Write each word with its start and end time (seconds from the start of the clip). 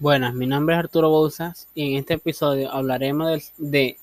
Buenas, 0.00 0.32
mi 0.32 0.46
nombre 0.46 0.74
es 0.74 0.78
Arturo 0.78 1.10
Bouzas 1.10 1.68
y 1.74 1.92
en 1.92 1.98
este 1.98 2.14
episodio 2.14 2.72
hablaremos 2.72 3.52
de, 3.58 3.98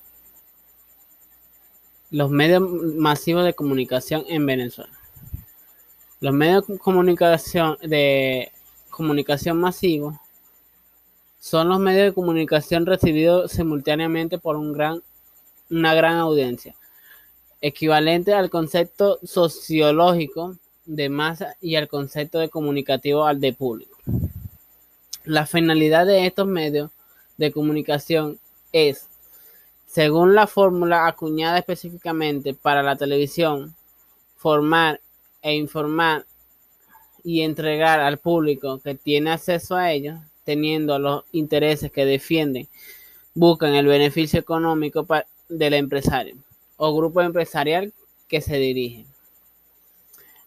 los 2.12 2.30
medios 2.30 2.62
masivos 2.62 3.44
de 3.44 3.52
comunicación 3.52 4.24
en 4.28 4.46
Venezuela. 4.46 4.96
Los 6.20 6.32
medios 6.32 6.68
de 6.68 6.78
comunicación 6.78 7.78
de 7.82 8.52
comunicación 8.90 9.58
masivos 9.58 10.14
son 11.40 11.68
los 11.68 11.80
medios 11.80 12.04
de 12.06 12.14
comunicación 12.14 12.86
recibidos 12.86 13.50
simultáneamente 13.50 14.38
por 14.38 14.54
un 14.54 14.72
gran, 14.72 15.02
una 15.68 15.94
gran 15.94 16.14
audiencia, 16.18 16.76
equivalente 17.60 18.34
al 18.34 18.50
concepto 18.50 19.18
sociológico 19.24 20.54
de 20.86 21.08
masa 21.08 21.56
y 21.60 21.74
al 21.74 21.88
concepto 21.88 22.38
de 22.38 22.50
comunicativo 22.50 23.24
al 23.24 23.40
de 23.40 23.52
público. 23.52 23.97
La 25.28 25.44
finalidad 25.44 26.06
de 26.06 26.24
estos 26.24 26.46
medios 26.46 26.90
de 27.36 27.52
comunicación 27.52 28.38
es, 28.72 29.10
según 29.84 30.34
la 30.34 30.46
fórmula 30.46 31.06
acuñada 31.06 31.58
específicamente 31.58 32.54
para 32.54 32.82
la 32.82 32.96
televisión, 32.96 33.74
formar 34.36 35.02
e 35.42 35.54
informar 35.54 36.24
y 37.22 37.42
entregar 37.42 38.00
al 38.00 38.16
público 38.16 38.78
que 38.78 38.94
tiene 38.94 39.32
acceso 39.32 39.76
a 39.76 39.92
ellos, 39.92 40.18
teniendo 40.44 40.98
los 40.98 41.24
intereses 41.32 41.92
que 41.92 42.06
defienden, 42.06 42.66
buscan 43.34 43.74
el 43.74 43.86
beneficio 43.86 44.40
económico 44.40 45.06
del 45.50 45.74
empresario 45.74 46.36
o 46.78 46.96
grupo 46.96 47.20
empresarial 47.20 47.92
que 48.28 48.40
se 48.40 48.56
dirigen 48.56 49.07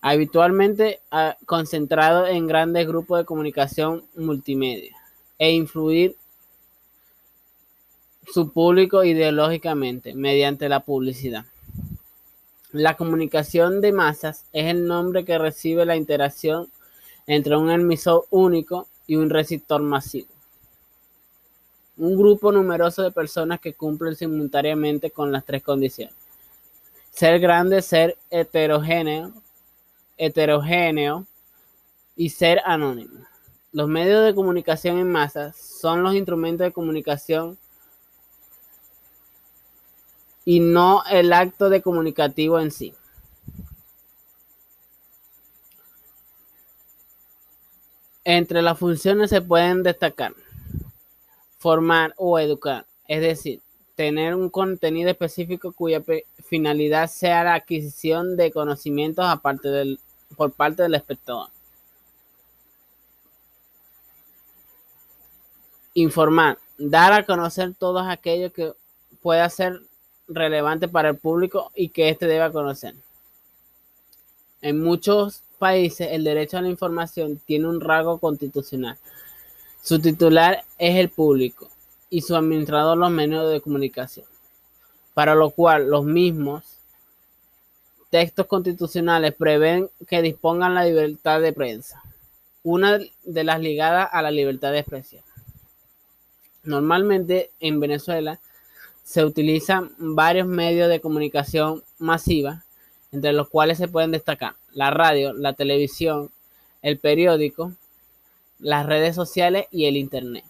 habitualmente 0.02 1.00
ah, 1.12 1.38
concentrado 1.46 2.28
en 2.28 2.48
grandes 2.48 2.88
grupos 2.88 3.20
de 3.20 3.26
comunicación 3.26 4.04
multimedia, 4.16 4.96
e 5.38 5.52
influir 5.52 6.16
su 8.32 8.52
público 8.52 9.04
ideológicamente 9.04 10.14
mediante 10.14 10.70
la 10.70 10.82
publicidad. 10.82 11.46
La 12.72 12.96
comunicación 12.96 13.82
de 13.82 13.92
masas 13.92 14.46
es 14.54 14.68
el 14.68 14.86
nombre 14.88 15.26
que 15.26 15.38
recibe 15.38 15.86
la 15.86 15.96
interacción 15.96 16.70
entre 17.28 17.58
un 17.58 17.70
emisor 17.70 18.26
único 18.30 18.88
y 19.08 19.16
un 19.16 19.30
receptor 19.30 19.82
masivo. 19.82 20.30
Un 21.98 22.16
grupo 22.18 22.52
numeroso 22.52 23.04
de 23.04 23.12
personas 23.12 23.60
que 23.60 23.74
cumplen 23.74 24.16
simultáneamente 24.16 25.12
con 25.12 25.32
las 25.32 25.46
tres 25.46 25.62
condiciones. 25.64 26.16
Ser 27.12 27.40
grande, 27.40 27.82
ser 27.82 28.18
heterogéneo, 28.30 29.34
heterogéneo 30.22 31.26
y 32.16 32.30
ser 32.30 32.62
anónimo. 32.64 33.26
Los 33.72 33.88
medios 33.88 34.24
de 34.24 34.36
comunicación 34.36 35.00
en 35.00 35.12
masa 35.12 35.52
son 35.54 36.04
los 36.04 36.14
instrumentos 36.14 36.66
de 36.66 36.72
comunicación 36.72 37.58
y 40.46 40.60
no 40.60 41.04
el 41.10 41.34
acto 41.34 41.70
de 41.70 41.82
comunicativo 41.82 42.60
en 42.60 42.70
sí. 42.70 42.94
Entre 48.24 48.62
las 48.62 48.78
funciones 48.78 49.32
se 49.32 49.42
pueden 49.42 49.82
destacar 49.82 50.36
formar 51.58 52.14
o 52.18 52.38
educar, 52.38 52.86
es 53.08 53.22
decir, 53.22 53.62
tener 53.96 54.36
un 54.36 54.50
contenido 54.50 55.10
específico 55.10 55.74
cuya 55.74 56.04
finalidad 56.44 57.08
sea 57.08 57.44
la 57.44 57.56
adquisición 57.56 58.38
de 58.38 58.52
conocimientos 58.52 59.26
aparte 59.26 59.70
del 59.70 60.00
por 60.36 60.52
parte 60.52 60.84
del 60.84 60.96
espectador. 60.96 61.50
Informar, 65.94 66.58
dar 66.78 67.14
a 67.14 67.26
conocer 67.26 67.74
todo 67.76 68.00
aquello 68.00 68.52
que 68.54 68.74
pueda 69.22 69.50
ser 69.50 69.82
relevante 70.28 70.88
para 70.88 71.10
el 71.10 71.18
público 71.18 71.72
y 71.76 71.90
que 71.90 72.10
éste 72.10 72.28
deba 72.28 72.52
conocer. 72.52 72.96
En 74.62 74.82
muchos 74.82 75.44
países 75.60 76.08
el 76.12 76.24
derecho 76.24 76.58
a 76.58 76.62
la 76.62 76.70
información 76.70 77.40
tiene 77.46 77.68
un 77.68 77.82
rasgo 77.82 78.20
constitucional. 78.20 78.98
Su 79.82 80.00
titular 80.00 80.64
es 80.78 80.96
el 80.96 81.10
público 81.10 81.68
y 82.10 82.22
su 82.22 82.36
administrador 82.36 82.98
los 82.98 83.12
medios 83.12 83.52
de 83.52 83.62
comunicación, 83.62 84.26
para 85.14 85.34
lo 85.34 85.50
cual 85.50 85.90
los 85.90 86.06
mismos 86.06 86.81
textos 88.12 88.46
constitucionales 88.46 89.34
prevén 89.34 89.90
que 90.06 90.22
dispongan 90.22 90.76
la 90.76 90.86
libertad 90.86 91.42
de 91.42 91.54
prensa, 91.54 92.04
una 92.62 93.00
de 93.24 93.44
las 93.44 93.60
ligadas 93.60 94.10
a 94.12 94.22
la 94.22 94.30
libertad 94.30 94.74
de 94.74 94.80
expresión. 94.80 95.24
Normalmente 96.64 97.52
en 97.60 97.80
Venezuela 97.80 98.40
se 99.04 99.26
utilizan 99.26 99.92
varios 99.98 100.46
medios 100.46 100.90
de 100.90 101.00
comunicación 101.00 101.84
masiva, 101.98 102.64
entre 103.14 103.34
los 103.34 103.50
cuales 103.50 103.78
se 103.78 103.88
pueden 103.88 104.12
destacar 104.12 104.56
la 104.74 104.92
radio, 104.92 105.34
la 105.34 105.54
televisión, 105.54 106.32
el 106.82 107.00
periódico, 107.00 107.74
las 108.60 108.86
redes 108.86 109.16
sociales 109.16 109.66
y 109.72 109.86
el 109.86 109.96
Internet. 109.96 110.46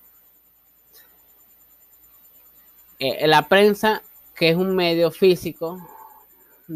Eh, 3.00 3.28
la 3.28 3.48
prensa, 3.48 4.02
que 4.36 4.50
es 4.50 4.56
un 4.56 4.76
medio 4.76 5.12
físico, 5.12 5.80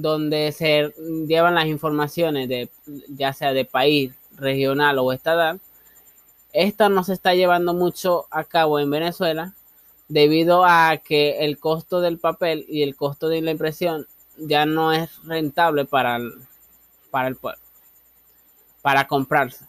donde 0.02 0.52
se 0.52 0.94
llevan 1.28 1.56
las 1.56 1.68
informaciones 1.68 2.50
de 2.50 2.70
ya 3.10 3.34
sea 3.34 3.54
de 3.54 3.66
país, 3.66 4.14
regional 4.36 5.00
o 5.00 5.14
estatal, 5.14 5.62
esta 6.52 6.90
no 6.90 7.04
se 7.04 7.14
está 7.14 7.34
llevando 7.34 7.74
mucho 7.74 8.28
a 8.32 8.44
cabo 8.44 8.80
en 8.80 8.90
Venezuela 8.90 9.54
debido 10.08 10.66
a 10.66 10.98
que 10.98 11.46
el 11.46 11.58
costo 11.60 12.02
del 12.02 12.20
papel 12.20 12.66
y 12.68 12.84
el 12.84 12.96
costo 12.96 13.30
de 13.30 13.42
la 13.42 13.52
impresión 13.52 14.06
ya 14.38 14.66
no 14.66 14.92
es 14.92 15.24
rentable 15.24 15.86
para 15.86 16.18
el, 16.18 16.34
para 17.10 17.30
el 17.30 17.36
pueblo, 17.38 17.62
para 18.82 19.08
comprarse. 19.08 19.66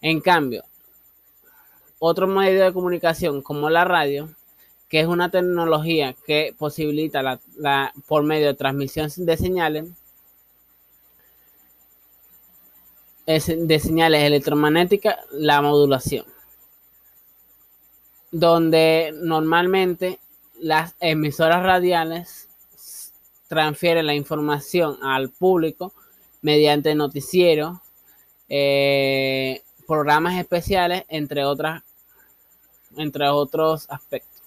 En 0.00 0.20
cambio, 0.20 0.64
otro 1.98 2.26
medio 2.26 2.64
de 2.64 2.72
comunicación 2.72 3.42
como 3.42 3.68
la 3.68 3.84
radio 3.84 4.28
que 4.88 5.00
es 5.00 5.06
una 5.06 5.30
tecnología 5.30 6.14
que 6.26 6.54
posibilita 6.56 7.22
la, 7.22 7.92
por 8.06 8.22
medio 8.22 8.48
de 8.48 8.54
transmisión 8.54 9.10
de 9.16 9.36
señales 9.36 9.84
de 13.26 13.80
señales 13.80 14.22
electromagnéticas 14.22 15.16
la 15.32 15.60
modulación 15.60 16.24
donde 18.30 19.14
normalmente 19.14 20.20
las 20.60 20.94
emisoras 21.00 21.62
radiales 21.62 22.48
transfieren 23.48 24.06
la 24.06 24.14
información 24.14 24.98
al 25.02 25.30
público 25.30 25.92
mediante 26.42 26.94
noticieros, 26.94 27.78
eh, 28.48 29.62
programas 29.86 30.38
especiales, 30.38 31.04
entre 31.08 31.44
otras, 31.44 31.82
entre 32.96 33.28
otros 33.28 33.86
aspectos. 33.88 34.42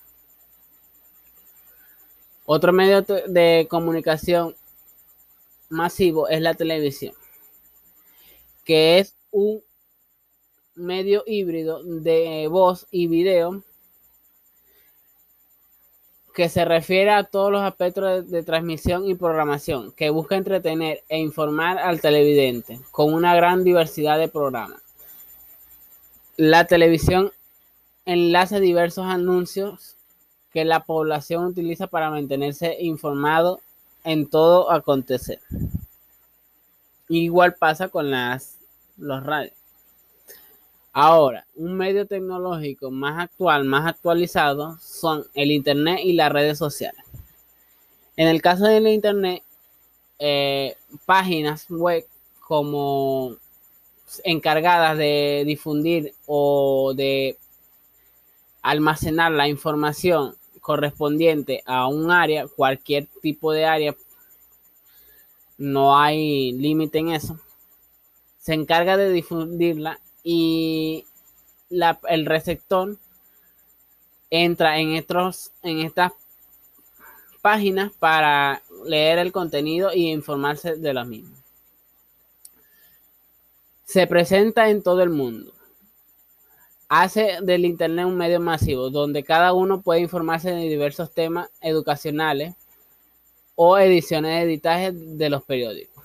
Otro 2.52 2.74
medio 2.74 3.04
de 3.04 3.68
comunicación 3.70 4.56
masivo 5.70 6.28
es 6.30 6.42
la 6.42 6.56
televisión, 6.56 7.14
que 8.66 8.98
es 8.98 9.16
un 9.30 9.62
medio 10.74 11.22
híbrido 11.28 11.84
de 11.84 12.48
voz 12.48 12.88
y 12.90 13.06
video 13.06 13.62
que 16.34 16.50
se 16.50 16.66
refiere 16.66 17.12
a 17.12 17.26
todos 17.26 17.52
los 17.52 17.62
aspectos 17.62 18.28
de, 18.32 18.42
transmisión 18.42 19.08
y 19.08 19.14
programación, 19.14 19.92
que 19.92 20.10
busca 20.10 20.36
entretener 20.36 21.04
e 21.08 21.20
informar 21.20 21.78
al 21.78 22.02
televidente 22.02 22.80
con 22.90 23.14
una 23.14 23.36
gran 23.36 23.64
diversidad 23.64 24.18
de 24.18 24.28
programas. 24.28 24.82
La 26.36 26.66
televisión 26.66 27.32
enlaza 28.06 28.60
diversos 28.60 29.06
anuncios 29.06 29.99
que 30.52 30.66
la 30.66 30.84
población 30.84 31.46
utiliza 31.46 31.88
para 31.88 32.10
mantenerse 32.10 32.78
informado 32.80 33.62
en 34.04 34.28
todo 34.28 34.72
acontecer. 34.72 35.40
Igual 37.08 37.56
pasa 37.56 37.90
con 37.90 38.12
las, 38.12 38.58
los 38.98 39.24
radios. 39.24 39.54
Ahora, 40.92 41.46
un 41.56 41.76
medio 41.76 42.08
tecnológico 42.08 42.92
más 42.92 43.20
actual, 43.24 43.64
más 43.64 43.88
actualizado, 43.88 44.78
son 44.82 45.26
el 45.34 45.52
Internet 45.52 46.00
y 46.04 46.14
las 46.14 46.32
redes 46.32 46.58
sociales. 46.58 47.04
En 48.18 48.28
el 48.28 48.42
caso 48.42 48.66
del 48.66 48.88
Internet, 48.88 49.44
eh, 50.18 50.76
páginas 51.06 51.68
web 51.70 52.06
como 52.40 53.36
encargadas 54.24 54.98
de 54.98 55.44
difundir 55.46 56.14
o 56.26 56.94
de 56.96 57.38
almacenar 58.62 59.32
la 59.32 59.48
información 59.48 60.36
correspondiente 60.70 61.64
a 61.66 61.88
un 61.88 62.12
área, 62.12 62.48
cualquier 62.48 63.08
tipo 63.24 63.52
de 63.52 63.66
área, 63.66 63.96
no 65.58 65.98
hay 65.98 66.52
límite 66.52 67.00
en 67.00 67.10
eso, 67.10 67.40
se 68.38 68.54
encarga 68.54 68.96
de 68.96 69.10
difundirla 69.10 70.00
y 70.24 71.06
el 72.08 72.26
receptor 72.28 72.98
entra 74.30 74.78
en, 74.78 74.92
estos, 74.92 75.52
en 75.64 75.80
estas 75.80 76.12
páginas 77.42 77.92
para 77.98 78.62
leer 78.86 79.18
el 79.18 79.32
contenido 79.32 79.92
y 79.92 80.12
informarse 80.12 80.76
de 80.76 80.94
lo 80.94 81.04
mismo. 81.04 81.36
Se 83.86 84.06
presenta 84.06 84.70
en 84.70 84.84
todo 84.84 85.02
el 85.02 85.10
mundo. 85.10 85.52
Hace 86.92 87.38
del 87.44 87.66
Internet 87.66 88.08
un 88.08 88.18
medio 88.18 88.40
masivo 88.40 88.90
donde 88.90 89.24
cada 89.24 89.54
uno 89.54 89.84
puede 89.84 90.00
informarse 90.02 90.50
de 90.50 90.68
diversos 90.68 91.14
temas 91.14 91.48
educacionales 91.62 92.56
o 93.54 93.78
ediciones 93.78 94.32
de 94.32 94.42
editaje 94.42 94.92
de 94.92 95.30
los 95.30 95.44
periódicos. 95.44 96.04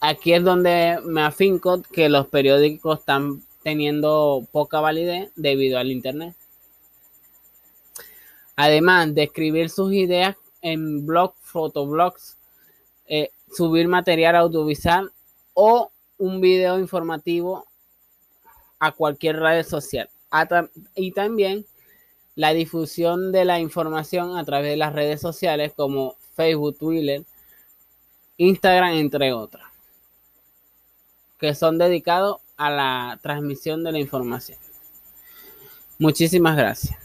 Aquí 0.00 0.32
es 0.32 0.42
donde 0.42 0.98
me 1.04 1.22
afinco 1.22 1.82
que 1.82 2.08
los 2.08 2.26
periódicos 2.26 2.98
están 2.98 3.44
teniendo 3.62 4.44
poca 4.50 4.80
validez 4.80 5.30
debido 5.36 5.78
al 5.78 5.92
Internet. 5.92 6.34
Además 8.56 9.14
de 9.14 9.22
escribir 9.22 9.70
sus 9.70 9.92
ideas 9.92 10.34
en 10.62 11.06
blogs, 11.06 11.38
fotoblogs, 11.42 12.38
eh, 13.06 13.30
subir 13.52 13.86
material 13.86 14.34
audiovisual 14.34 15.12
o 15.52 15.92
un 16.18 16.40
video 16.40 16.80
informativo 16.80 17.68
a 18.84 18.92
cualquier 18.92 19.40
red 19.40 19.64
social. 19.64 20.10
Y 20.94 21.12
también 21.12 21.64
la 22.34 22.52
difusión 22.52 23.32
de 23.32 23.46
la 23.46 23.58
información 23.58 24.36
a 24.36 24.44
través 24.44 24.72
de 24.72 24.76
las 24.76 24.92
redes 24.92 25.20
sociales 25.20 25.72
como 25.74 26.16
Facebook, 26.34 26.76
Twitter, 26.76 27.24
Instagram, 28.36 28.92
entre 28.94 29.32
otras, 29.32 29.64
que 31.38 31.54
son 31.54 31.78
dedicados 31.78 32.42
a 32.56 32.70
la 32.70 33.18
transmisión 33.22 33.84
de 33.84 33.92
la 33.92 34.00
información. 34.00 34.58
Muchísimas 35.98 36.56
gracias. 36.56 37.03